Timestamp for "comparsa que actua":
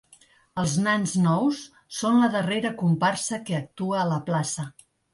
2.83-4.05